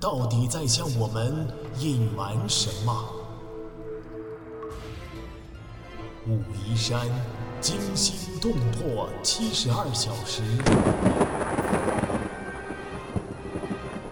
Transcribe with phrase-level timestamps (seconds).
[0.00, 1.46] 到底在向我们
[1.78, 3.14] 隐瞒什么？
[6.26, 7.06] 武夷山
[7.60, 10.42] 惊心动魄七十二小时，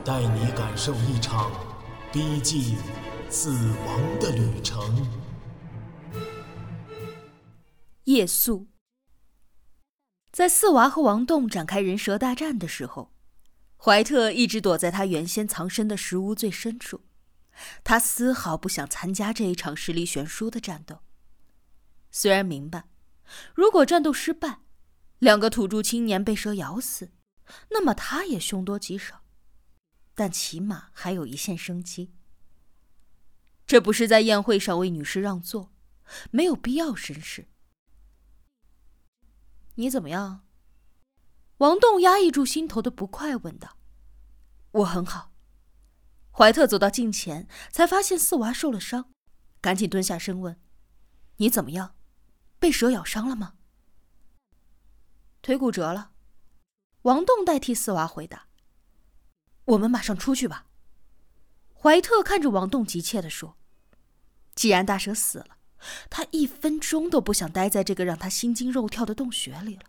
[0.05, 1.53] 带你感受一场
[2.13, 2.77] 逼近
[3.29, 5.07] 死亡的旅程。
[8.05, 8.67] 夜宿，
[10.33, 13.11] 在四娃和王栋展开人蛇大战的时候，
[13.87, 17.05] 怀特一直躲在他原先藏身的石屋最深处，
[17.85, 21.03] 他丝毫不想参加这一场实力悬殊的战斗。
[22.11, 22.89] 虽然明白，
[23.55, 24.59] 如果战斗失败，
[25.21, 27.13] 两个土著青年被蛇咬死，
[27.71, 29.23] 那么他也凶多吉少，
[30.17, 32.13] 但起码还有一线生机。
[33.69, 35.73] 这不是在宴会上为女士让座，
[36.33, 37.47] 没有必要绅士。
[39.77, 40.46] 你怎么样？
[41.59, 43.79] 王栋压抑住心头的不快，问道
[44.73, 45.33] ：“我很好。”
[46.31, 49.11] 怀特走到近前，才发现四娃受了伤，
[49.63, 50.61] 赶紧蹲下身问
[51.39, 51.95] ：“你怎么样？
[52.59, 53.55] 被蛇咬伤了吗？”
[55.41, 56.11] 腿骨折了。
[57.03, 58.49] 王栋代替四娃回答
[59.65, 60.67] ：“我们马上出去吧。”
[61.73, 63.57] 怀特看着王栋，急切地说
[64.55, 65.57] ：“既然大蛇死了。”
[66.11, 69.83] 他一分钟都不想待在这个让他心惊肉跳的洞穴里了。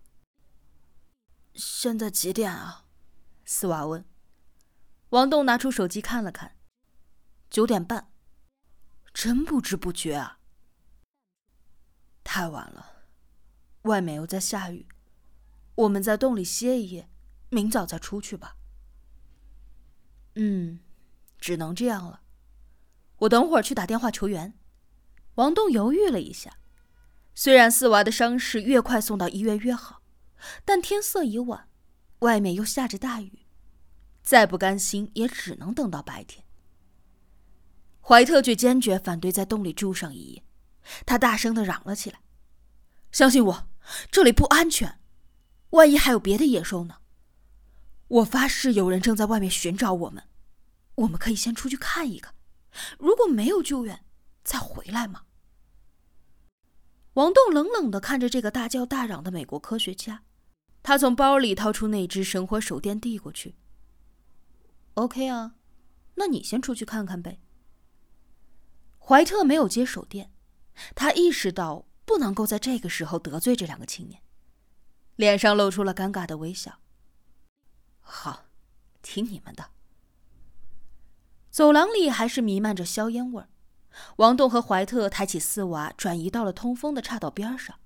[1.58, 2.86] 现在几点啊？
[3.44, 4.06] 斯瓦问。
[5.10, 6.56] 王栋拿出手机看了看，
[7.50, 8.12] 九点半。
[9.12, 10.38] 真不知不觉啊！
[12.24, 13.08] 太晚了，
[13.84, 14.88] 外面又在下雨，
[15.74, 17.10] 我们在洞里歇一夜，
[17.50, 18.58] 明早再出去吧。
[20.36, 20.82] 嗯，
[21.40, 22.22] 只能这样了。
[23.20, 24.54] 我等会儿去打电话求援。
[25.36, 26.60] 王栋犹豫了一下，
[27.34, 29.97] 虽然四娃的伤势越快送到医院越好，
[30.66, 31.68] 但天色已晚，
[32.20, 33.46] 外面又下着大雨，
[34.24, 36.44] 再不甘心也只能等到白天。
[38.02, 40.44] 怀特却坚决反对在洞里住上一夜，
[41.06, 42.22] 他大声的嚷了起来
[43.12, 43.68] ：“相信我，
[44.10, 45.00] 这里不安全，
[45.72, 47.00] 万一还有别的野兽呢？
[48.08, 50.24] 我发誓，有人正在外面寻找我们，
[50.96, 52.34] 我们可以先出去看一看，
[52.98, 54.06] 如果没有救援，
[54.44, 55.24] 再回来嘛。”
[57.16, 60.24] 王栋冷冷的看着这个大叫大嚷的美国科学家，
[60.88, 63.58] 他从包里掏出那只神火手电递过去。
[64.94, 65.56] OK 啊，
[66.16, 67.42] 那你先出去看看呗。
[68.98, 70.32] 怀特没有接手电，
[70.96, 74.22] 他意识到不能够在这个时候得罪这两个青年，
[75.18, 76.80] 脸上露出了尴尬的微笑。
[78.00, 78.46] 好，
[79.02, 79.72] 听你们的。
[81.50, 83.50] 走廊里还是弥漫着硝烟味儿。
[84.16, 87.78] 王栋和怀特抬起四娃，转移到了通风的岔道边上。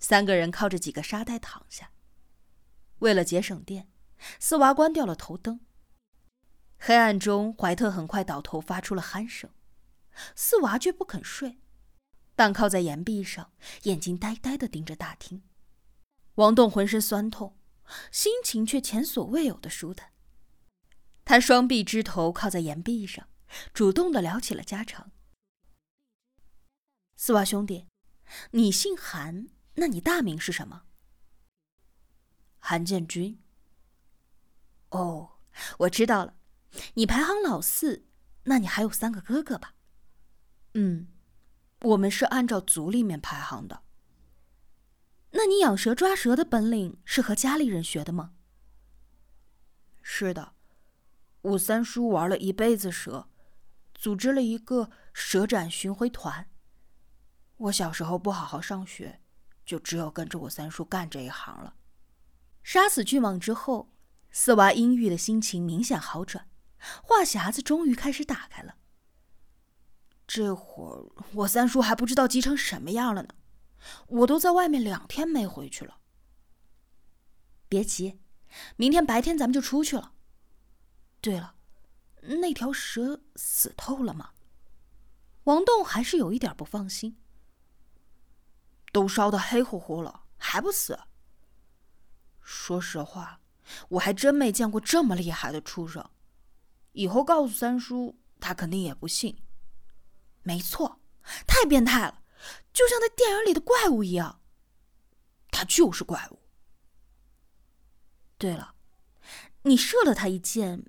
[0.00, 1.91] 三个人靠着几个沙袋躺下。
[3.02, 3.90] 为了节省电，
[4.38, 5.60] 四娃关掉了头灯。
[6.78, 9.50] 黑暗中，怀特很快倒头发出了鼾声，
[10.36, 11.58] 四娃却不肯睡，
[12.36, 13.52] 半靠在岩壁上，
[13.82, 15.42] 眼睛呆呆的盯着大厅。
[16.36, 17.58] 王栋浑身酸痛，
[18.12, 20.12] 心情却前所未有的舒坦。
[21.24, 23.28] 他双臂支头靠在岩壁上，
[23.74, 25.10] 主动的聊起了家常。
[27.16, 27.88] 四娃兄弟，
[28.52, 30.84] 你姓韩，那你大名是什么？
[32.64, 33.36] 韩建军。
[34.90, 35.32] 哦，
[35.78, 36.34] 我知道了，
[36.94, 38.04] 你排行老四，
[38.44, 39.74] 那你还有三个哥哥吧？
[40.74, 41.08] 嗯，
[41.80, 43.82] 我们是按照族里面排行的。
[45.32, 48.32] 那你养蛇抓蛇的本领是和家里人学的吗？
[50.00, 50.52] 是的，
[51.40, 53.28] 我三叔玩了一辈子蛇，
[53.92, 56.48] 组织了一个蛇展巡回团。
[57.56, 59.20] 我小时候不好好上学，
[59.64, 61.74] 就只有跟着我三叔干这一行了。
[62.62, 63.92] 杀死巨蟒之后，
[64.30, 66.48] 四娃阴郁的心情明显好转，
[67.02, 68.76] 话匣子终于开始打开了。
[70.26, 73.34] 这会儿我三叔还不知道急成什么样了呢，
[74.06, 75.98] 我都在外面两天没回去了。
[77.68, 78.20] 别急，
[78.76, 80.12] 明天白天咱们就出去了。
[81.20, 81.54] 对了，
[82.22, 84.30] 那条蛇死透了吗？
[85.44, 87.18] 王栋还是有一点不放心。
[88.92, 90.98] 都烧得黑乎乎了，还不死？
[92.42, 93.40] 说实话，
[93.88, 96.10] 我还真没见过这么厉害的畜生，
[96.92, 99.42] 以后告诉三叔，他肯定也不信。
[100.42, 101.00] 没错，
[101.46, 102.22] 太变态了，
[102.72, 104.40] 就像那电影里的怪物一样。
[105.50, 106.40] 他就是怪物。
[108.38, 108.74] 对了，
[109.62, 110.86] 你射了他一箭，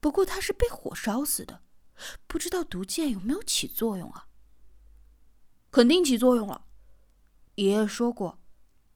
[0.00, 1.62] 不过他是被火烧死的，
[2.26, 4.28] 不知道毒箭有没有起作用啊？
[5.70, 6.64] 肯定起作用了。
[7.56, 8.38] 爷爷说过，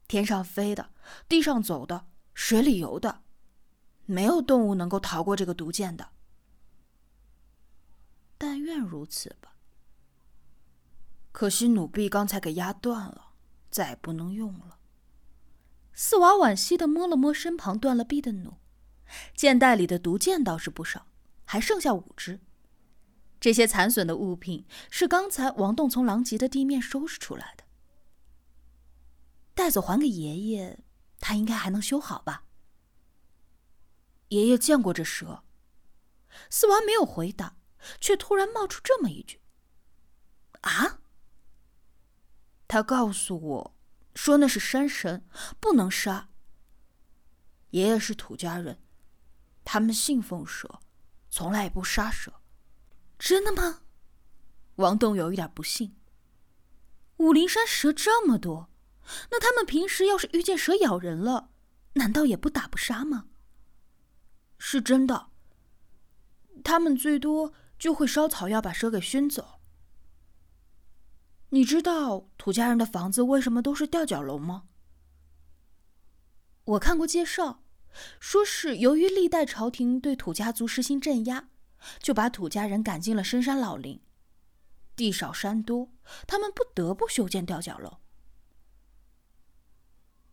[0.08, 0.91] 天上飞的，
[1.28, 3.22] 地上走的，水里游的，
[4.06, 6.10] 没有动物能够逃过这个毒箭的。
[8.38, 9.54] 但愿如此吧。
[11.30, 13.32] 可惜弩臂刚才给压断了，
[13.70, 14.78] 再也不能用了。
[15.94, 18.58] 四娃惋惜的摸了摸身旁断了臂的弩，
[19.34, 21.06] 箭袋里的毒箭倒是不少，
[21.44, 22.40] 还剩下五支。
[23.38, 27.64] 这些残损的物品是刚才王栋从狼藉的地面收拾出来的。
[29.54, 30.78] 带走还给爷爷，
[31.22, 32.44] 他应该还能修好吧？
[34.28, 35.42] 爷爷见过这蛇。
[36.50, 37.56] 四娃没有回答，
[37.98, 39.40] 却突然冒出这么一句
[40.62, 41.00] ：“啊！”
[42.68, 43.76] 他告诉我。
[44.14, 45.26] 说那是山神，
[45.58, 46.28] 不能杀。
[47.70, 48.82] 爷爷是土家人，
[49.64, 50.80] 他们信奉蛇，
[51.30, 52.42] 从来也不杀蛇。
[53.18, 53.84] 真的吗？
[54.74, 55.96] 王栋有一点不信。
[57.16, 58.68] 武陵山蛇这么多，
[59.30, 61.50] 那他们平时要是遇见蛇咬人了，
[61.94, 63.26] 难道也不打不杀吗？
[64.58, 65.28] 是真的。
[66.62, 69.60] 他们最多就会烧草药把蛇给熏走。
[71.48, 74.64] 你知道土家人的房子为什么都是吊脚楼吗？
[76.64, 77.64] 我看过介绍，
[78.20, 81.48] 说是由于历代朝廷对土家族实行镇压，
[82.00, 84.00] 就把土家人赶进了深山老林，
[84.94, 85.90] 地少山多，
[86.26, 87.98] 他们不得不修建吊脚楼。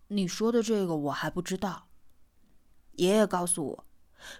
[0.09, 1.87] 你说的这个我还不知道，
[2.93, 3.85] 爷爷告诉我，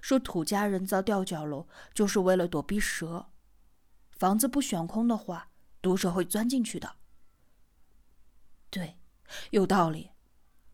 [0.01, 3.31] 说土家人造吊脚楼就是为了躲避蛇，
[4.11, 5.49] 房子不悬空的话。
[5.81, 6.97] 毒蛇会钻进去的。
[8.69, 8.99] 对，
[9.51, 10.11] 有道理。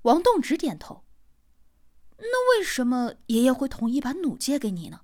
[0.01, 1.05] 王栋直点头。
[2.17, 5.01] 那为什么爷爷会同意把弩借给你呢？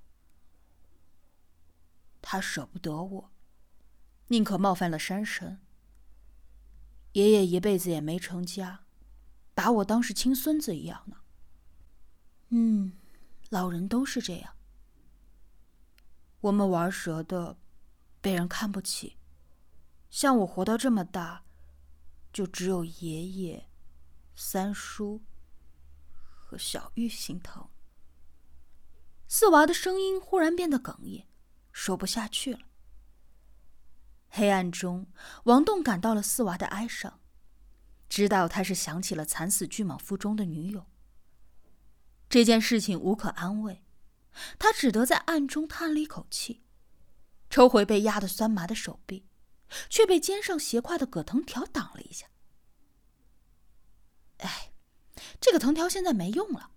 [2.19, 3.31] 他舍不得我，
[4.29, 5.59] 宁可冒犯了山神。
[7.11, 8.85] 爷爷一辈子也没成家，
[9.53, 11.18] 把我当是亲孙子一样呢。
[12.50, 12.94] 嗯，
[13.50, 14.53] 老人都是这样。
[16.42, 17.57] 我们玩蛇的，
[18.19, 19.18] 被人看不起。
[20.09, 21.45] 像我活到这么大，
[22.33, 23.69] 就只有爷爷、
[24.36, 25.21] 三叔
[26.12, 27.69] 和小玉心疼。
[29.30, 31.25] 四娃的声音忽然变得哽咽，
[31.71, 32.59] 说不下去了。
[34.27, 35.07] 黑暗中，
[35.45, 37.20] 王栋感到了四娃的哀伤，
[38.11, 40.85] 知道他是想起了惨死巨蟒腹中的女友。
[42.27, 43.85] 这件事情无可安慰，
[44.59, 46.61] 他只得在暗中叹了一口气，
[47.49, 49.25] 抽回被压得酸麻的手臂。
[49.89, 52.27] 却被肩上斜挎的葛藤条挡了一下。
[54.39, 54.73] 哎，
[55.39, 56.71] 这个藤条现在没用了。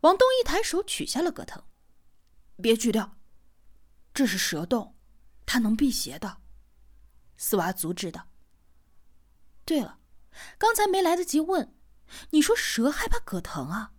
[0.00, 1.62] 王东一抬手取下了葛藤，
[2.62, 3.18] 别锯掉，
[4.14, 4.96] 这是蛇洞，
[5.44, 6.38] 它能辟邪的。
[7.36, 8.26] 四娃阻止道。
[9.66, 9.97] 对了，
[10.58, 11.74] 刚才没来得及问，
[12.30, 13.92] 你说蛇害怕葛藤啊？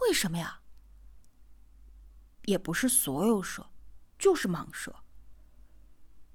[0.00, 0.60] 为什么呀？
[2.46, 3.70] 也不是所有蛇，
[4.18, 4.96] 就是蟒蛇。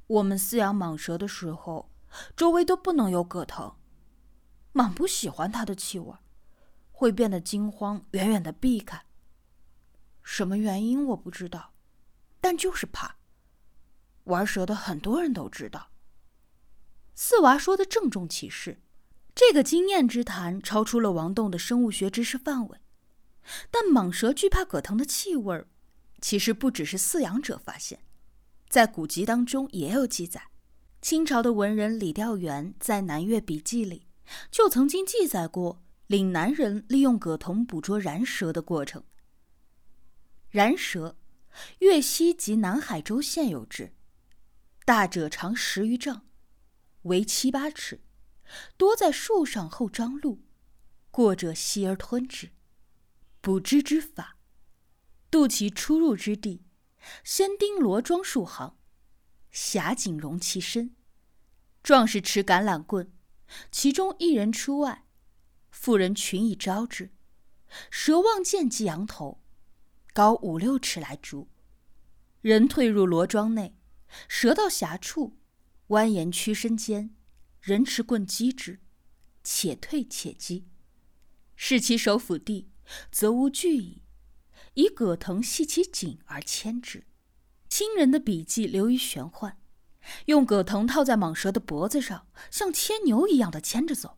[0.08, 1.92] 我们饲养蟒蛇的时候，
[2.36, 3.76] 周围都不能有葛藤。
[4.74, 6.16] 蟒不喜欢它的气味，
[6.92, 9.06] 会变得惊慌，远远的避开。
[10.24, 11.74] 什么原因我不知道，
[12.40, 13.18] 但就是怕。
[14.26, 15.90] 玩蛇的很多人都知道。
[17.16, 18.82] 四娃说的郑重其事，
[19.40, 22.80] 这个经验之谈超出了王栋的生物学知识范围。
[23.70, 25.64] 但蟒蛇惧怕葛藤的气味，
[26.20, 28.00] 其实不只是饲养者发现。
[28.68, 30.50] 在古籍当中也有记载，
[31.04, 34.08] 清朝的文人李调元在《南越笔记》里
[34.50, 39.04] 就曾经记载过岭南人利用葛藤捕捉燃蛇的过程。
[40.50, 41.16] 燃蛇，
[41.82, 43.94] 粤西及南海州现有之，
[44.84, 46.24] 大者长十余丈，
[47.04, 48.02] 为七八尺，
[48.78, 50.42] 多在树上后张露，
[51.12, 52.52] 过者吸而吞之。
[53.42, 54.38] 捕之之法，
[55.30, 56.64] 渡其出入之地。
[57.24, 58.78] 先钉罗桩数行，
[59.52, 60.96] 狭井容其身。
[61.82, 63.14] 壮士持橄榄棍，
[63.72, 65.06] 其中一人出外，
[65.70, 67.14] 妇人群以招之。
[67.90, 69.42] 蛇望见即扬头，
[70.14, 71.48] 高五六尺来逐。
[72.42, 73.78] 人退入罗桩内，
[74.28, 75.38] 蛇到狭处，
[75.90, 77.16] 蜿蜒屈身间，
[77.68, 78.80] 人持棍击之，
[79.44, 80.66] 且退且击。
[81.58, 82.70] 视其手抚地，
[83.12, 84.04] 则无惧矣。
[84.76, 87.04] 以葛藤系其颈而牵之，
[87.68, 89.58] 亲人的笔迹流于玄幻，
[90.28, 94.18] 用葛藤套在蟒蛇的脖子上，像牵牛一样的牵着走，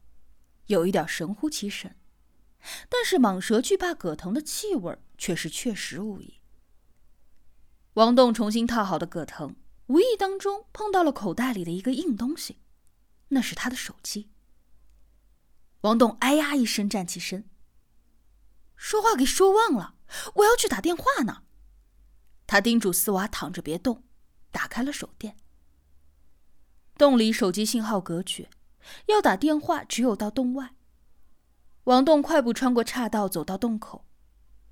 [0.68, 1.96] 有一点神乎其神。
[2.88, 6.36] 但是蟒蛇惧怕葛藤的气味，却是确实无疑。
[7.96, 9.56] 王栋重新套好的葛藤，
[9.88, 12.60] 无意当中碰到了口袋里的一个硬东西，
[13.30, 14.30] 那是他的手机。
[15.82, 17.50] 王栋哎呀一声站起身，
[18.76, 19.96] 说话给说忘了，
[20.36, 21.44] 我要去打电话呢。
[22.46, 24.04] 他叮嘱四娃躺着别动，
[24.52, 25.38] 打开了手电。
[26.98, 28.50] 洞里手机信号隔绝，
[29.06, 30.76] 要打电话只有到洞外。
[31.86, 34.06] 王栋快步穿过岔道，走到洞口，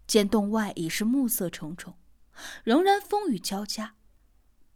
[0.05, 1.97] 见洞外已是暮色重重，
[2.63, 3.95] 仍然风雨交加，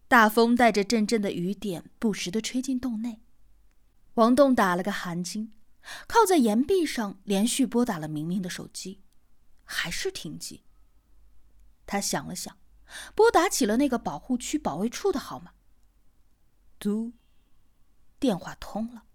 [0.07, 3.21] 大风带着阵阵的雨点不时的吹进洞内。
[4.15, 5.49] 王栋打了个寒噤。
[6.07, 9.01] 靠在岩壁上，连续拨打了明明的手机，
[9.63, 10.63] 还是停机。
[11.87, 12.55] 他想了想，
[13.15, 15.53] 拨打起了那个保护区保卫处的号码。
[16.77, 17.13] 嘟，
[18.19, 19.05] 电话通了。